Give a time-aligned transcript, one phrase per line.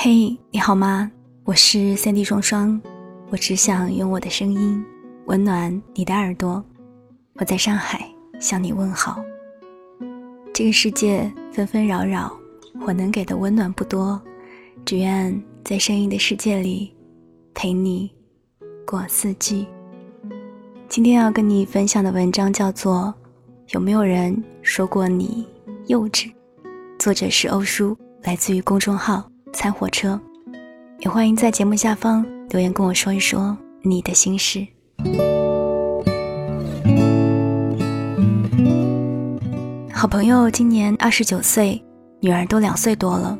[0.00, 1.10] 嘿，你好吗？
[1.42, 2.80] 我是三 D 双双，
[3.30, 4.80] 我只想用我的声音
[5.26, 6.64] 温暖你的耳朵。
[7.34, 8.08] 我在上海
[8.38, 9.20] 向你问好。
[10.54, 12.32] 这个世界纷纷扰扰，
[12.86, 14.22] 我能给的温暖不多，
[14.84, 16.94] 只愿在声音的世界里
[17.52, 18.08] 陪你
[18.86, 19.66] 过四季。
[20.88, 23.12] 今天要跟你分享的文章叫做
[23.74, 25.44] 《有没有人说过你
[25.88, 26.26] 幼稚》，
[27.00, 30.20] 作者是欧叔，来自于公众号“餐火车”。
[31.02, 34.64] 也欢迎在节目下方留言跟我说一说你的心事。
[39.92, 41.84] 好朋友今年二十九岁，
[42.20, 43.36] 女儿都两岁多了，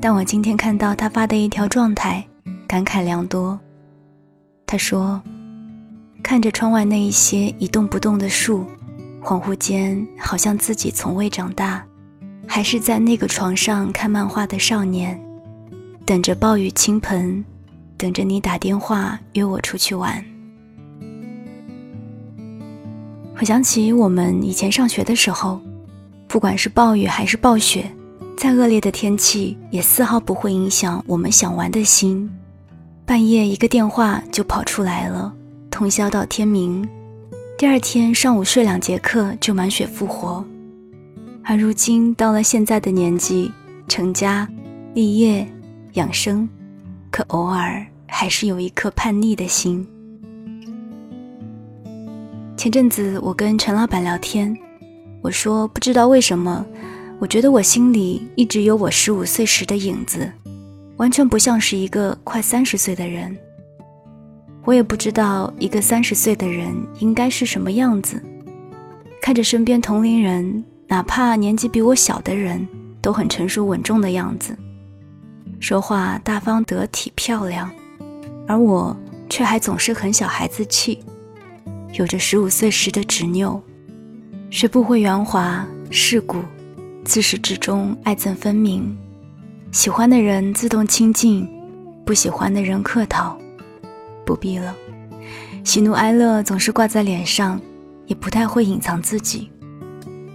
[0.00, 2.26] 但我今天看到他发的一条状态，
[2.66, 3.60] 感慨良多。
[4.64, 5.20] 他说。
[6.22, 8.64] 看着窗外那一些一动不动的树，
[9.22, 11.84] 恍惚间好像自己从未长大，
[12.46, 15.20] 还是在那个床上看漫画的少年，
[16.06, 17.44] 等着暴雨倾盆，
[17.96, 20.22] 等着你打电话约我出去玩。
[23.34, 25.60] 回想起我们以前上学的时候，
[26.28, 27.90] 不管是暴雨还是暴雪，
[28.36, 32.30] 再恶劣的天气也丝毫不会影响我们想玩的心，
[33.06, 35.32] 半夜一个电话就跑出来了。
[35.70, 36.86] 通宵到天明，
[37.58, 40.44] 第二天上午睡两节课就满血复活。
[41.42, 43.50] 而如今到了现在的年纪，
[43.88, 44.48] 成家、
[44.94, 45.46] 立业、
[45.94, 46.48] 养生，
[47.08, 49.86] 可偶尔还是有一颗叛逆的心。
[52.56, 54.56] 前阵子我跟陈老板聊天，
[55.22, 56.66] 我说不知道为什么，
[57.20, 60.28] 我觉得我心里一直有我十五岁时的影子，
[60.96, 63.36] 完全不像是一个快三十岁的人。
[64.64, 68.20] 我也不知道一个三十岁的人应该是什么样子。
[69.22, 72.66] 看着身边同龄人，哪怕年纪比我小的人，
[73.00, 74.56] 都很成熟稳重的样子，
[75.64, 77.70] 说话大方得体漂亮，
[78.46, 78.94] 而我
[79.30, 81.02] 却还总是很小孩子气，
[81.94, 83.58] 有着十五岁时的执拗，
[84.50, 86.36] 学不会圆滑世故，
[87.02, 88.94] 自始至终爱憎分明，
[89.72, 91.48] 喜欢的人自动亲近，
[92.04, 93.34] 不喜欢的人客套。
[94.26, 94.76] 不必了，
[95.64, 97.58] 喜怒哀乐总是挂在脸上，
[98.04, 99.50] 也不太会隐藏自己。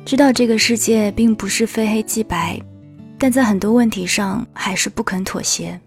[0.03, 2.59] 知道这个世界并不是非黑即白，
[3.19, 5.79] 但在很多问题上还是不肯妥协。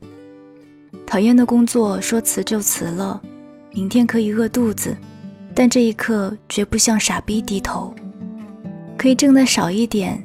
[1.06, 3.20] 讨厌的工作说辞就辞了，
[3.72, 4.94] 明天可以饿肚子，
[5.54, 7.92] 但这一刻绝不向傻逼低头。
[8.98, 10.22] 可以挣得少一点，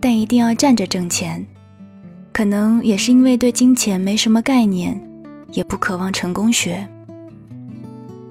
[0.00, 1.46] 但一定要站着挣钱。
[2.32, 5.00] 可能也是因为对金钱没什么概念，
[5.52, 6.86] 也不渴望成功学。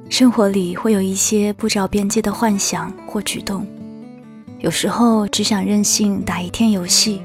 [0.09, 3.67] 生活里会有一些不着边际的幻想或举动，
[4.59, 7.21] 有时候只想任性打一天游戏，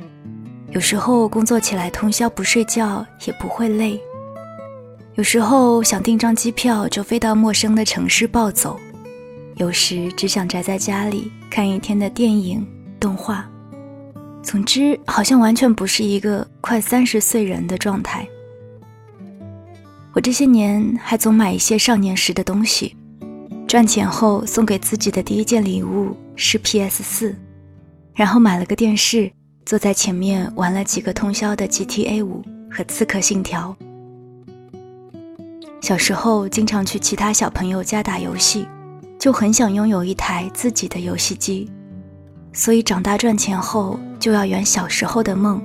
[0.73, 4.01] 有时候工作起来通宵不睡觉也不会累，
[5.17, 8.81] 有时候想订张机票就飞到陌生的城市暴走，
[9.57, 12.67] 有时只想宅在家里看一天的电影
[12.99, 13.47] 动画，
[14.43, 18.27] 总之好像完全不是一个快三十岁人的状态。
[20.15, 22.97] 我这些年还总买一些少年时的东西，
[23.69, 27.37] 赚钱后送给自己的第一件礼物是 PS 四，
[28.15, 29.31] 然后买了个电视，
[29.65, 33.75] 坐在前面玩了几个通宵的 GTA 五和刺客信条。
[35.81, 38.67] 小时候经常去其他小朋友家打游戏，
[39.19, 41.71] 就很想拥有一台自己的游戏机，
[42.53, 45.61] 所以长大赚钱后就要圆小时候的梦，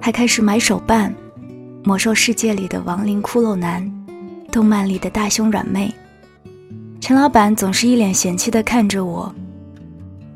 [0.00, 1.14] 还开始买手办。
[1.84, 3.90] 魔兽世界里的亡灵骷髅男，
[4.52, 5.94] 动漫里的大胸软妹，
[7.00, 9.34] 陈老板总是一脸嫌弃地看着我。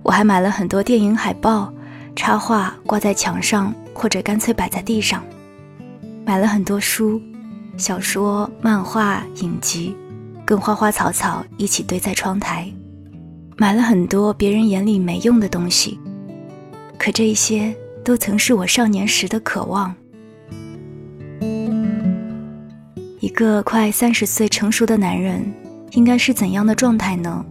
[0.03, 1.71] 我还买了很多电影海报、
[2.15, 5.23] 插画，挂在墙上或者干脆摆在地上。
[6.25, 7.21] 买了很多书、
[7.77, 9.97] 小说、漫画、影集，
[10.45, 12.71] 跟花花草草一起堆在窗台。
[13.57, 15.99] 买了很多别人眼里没用的东西，
[16.99, 17.75] 可这一些
[18.05, 19.95] 都曾是我少年时的渴望。
[23.21, 25.53] 一个快三十岁成熟的男人，
[25.93, 27.45] 应该是怎样的状态呢？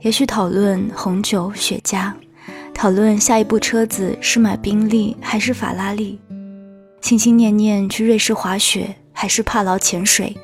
[0.00, 2.12] 也许讨论红酒、雪茄，
[2.80, 6.18] 讨论下一部车子是买宾利还是法拉利，
[7.02, 10.34] 心心念念去瑞士滑雪还是帕劳潜水，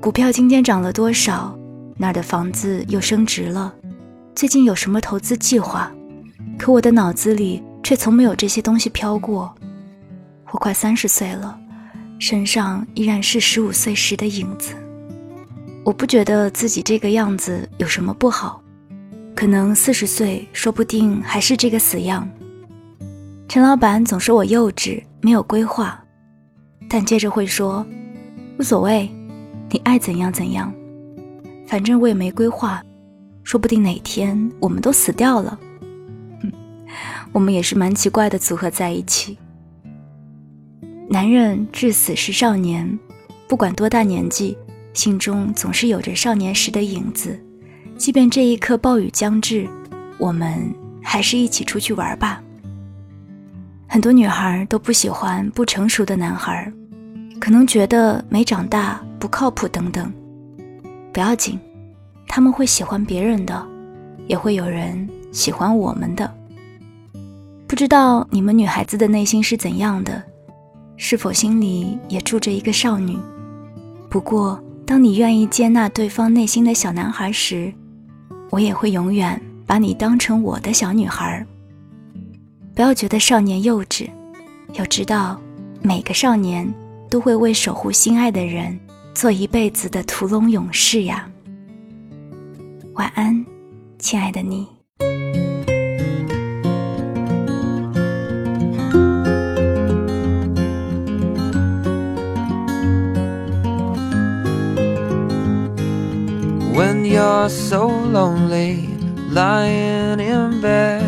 [0.00, 1.56] 股票今天涨了多少？
[1.96, 3.72] 哪儿的房子又升值了？
[4.34, 5.92] 最近有什么投资计划？
[6.58, 9.54] 可我的脑子里却从没有这些东西飘过。
[10.50, 11.56] 我快三十岁了。
[12.18, 14.74] 身上依然是十五岁时的影子，
[15.84, 18.60] 我不觉得自己这个样子有什么不好，
[19.36, 22.26] 可能四十岁说不定还是这个死样。
[23.46, 26.02] 陈老板总说我幼稚，没有规划，
[26.88, 27.84] 但接着会说，
[28.58, 29.06] 无所谓，
[29.68, 30.72] 你爱怎样怎样，
[31.66, 32.82] 反正我也没规划，
[33.44, 35.60] 说不定哪天我们都死掉了。
[37.30, 39.36] 我们也是蛮奇怪的组合在一起。
[41.10, 42.98] 男人至死是少年，
[43.46, 44.56] 不管多大年纪，
[44.94, 47.38] 心中总是有着少年时的影子。
[47.98, 49.66] 即便这一刻暴雨将至，
[50.18, 50.72] 我们
[51.02, 52.42] 还是一起出去玩吧。
[53.88, 56.70] 很多女孩都不喜欢不成熟的男孩，
[57.40, 60.12] 可能觉得没长大、不靠谱等等。
[61.12, 61.58] 不要紧，
[62.28, 63.66] 他们会喜欢别人的，
[64.26, 66.30] 也会有人喜欢我们的。
[67.66, 70.22] 不知道你们女孩子的内心是怎样的，
[70.96, 73.16] 是否心里也住着一个少女？
[74.10, 77.72] 不过，当你愿意接纳对方内心的小男孩时，
[78.50, 81.46] 我也会永远把你当成我的小女孩儿。
[82.74, 84.08] 不要觉得少年幼稚，
[84.74, 85.40] 要知道，
[85.80, 86.72] 每个少年
[87.08, 88.78] 都会为守护心爱的人
[89.14, 91.28] 做一辈子的屠龙勇士呀。
[92.94, 93.44] 晚安，
[93.98, 94.75] 亲爱的你。
[107.16, 108.88] You're so lonely,
[109.30, 111.02] lying in bed,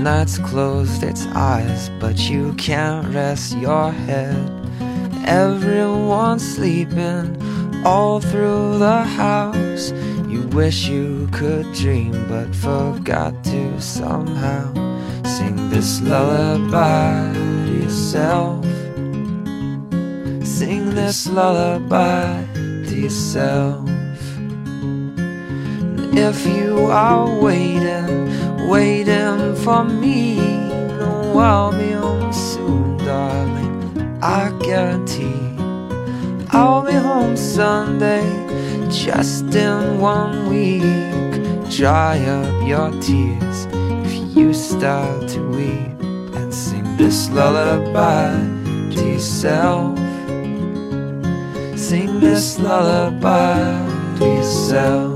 [0.00, 4.38] night's closed its eyes, but you can't rest your head.
[5.24, 7.26] Everyone's sleeping
[7.84, 9.90] all through the house.
[10.28, 14.72] You wish you could dream, but forgot to somehow
[15.24, 17.32] sing this lullaby
[17.66, 18.64] to yourself.
[20.46, 23.95] Sing this lullaby to yourself.
[26.18, 30.38] If you are waiting, waiting for me,
[30.98, 34.18] no, I'll be home soon, darling.
[34.22, 35.54] I guarantee
[36.48, 38.24] I'll be home Sunday,
[38.88, 40.82] just in one week.
[41.70, 43.66] Dry up your tears
[44.06, 46.00] if you start to weep
[46.34, 48.30] and sing this lullaby
[48.94, 49.98] to yourself.
[51.78, 53.60] Sing this lullaby
[54.18, 55.15] to yourself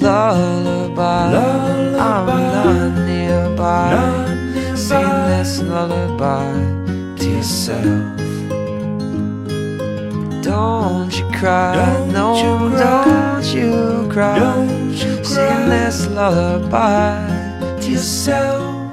[0.00, 1.32] lullaby.
[1.32, 1.98] lullaby.
[1.98, 3.90] I'm not nearby.
[3.94, 4.76] Nearby.
[4.76, 6.52] Sing this lullaby
[7.18, 7.84] to yourself.
[10.42, 13.04] Don't you cry, don't no, you cry.
[13.04, 14.38] don't you cry.
[14.38, 15.22] Don't you cry.
[15.22, 18.92] Sing this lullaby to yourself.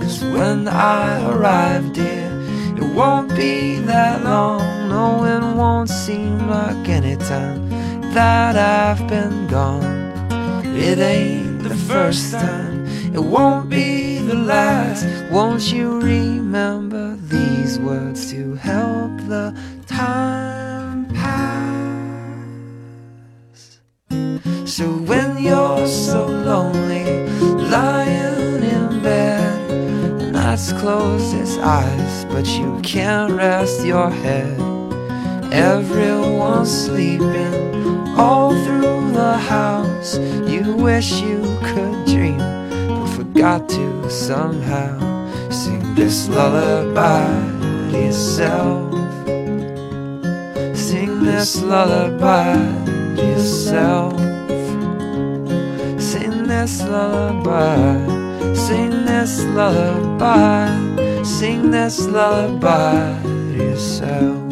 [0.00, 2.30] Cause when I arrive, dear,
[2.76, 4.88] it won't be that long.
[4.88, 7.69] No, it won't seem like any time
[8.12, 10.28] that I've been gone.
[10.64, 12.84] It ain't the first time,
[13.14, 15.06] it won't be the last.
[15.30, 19.54] Won't you remember these words to help the
[19.86, 22.48] time pass?
[24.64, 27.28] So when you're so lonely,
[27.70, 34.58] lying in bed, night's closed its eyes, but you can't rest your head.
[35.52, 37.60] Everyone's sleeping
[39.40, 40.18] house.
[40.46, 42.38] You wish you could dream,
[42.88, 44.98] but forgot to somehow
[45.50, 47.26] sing this lullaby
[47.90, 48.94] to yourself.
[50.76, 52.54] Sing this lullaby
[53.16, 54.18] to yourself.
[56.00, 58.54] Sing this lullaby.
[58.54, 61.22] Sing this lullaby.
[61.22, 64.49] Sing this lullaby to yourself.